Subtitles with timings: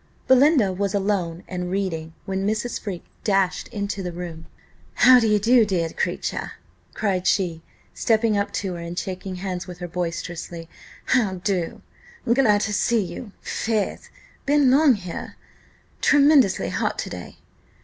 [0.27, 2.79] Belinda was alone, and reading, when Mrs.
[2.81, 4.47] Freke dashed into the room.
[4.95, 6.53] "How do, dear creature?"
[6.95, 7.61] cried she,
[7.93, 10.67] stepping up to her, and shaking hands with her boisterously
[11.05, 11.83] "How do?
[12.25, 14.09] Glad to see you, faith!
[14.47, 15.35] Been long here?
[16.01, 17.37] Tremendously hot to day!"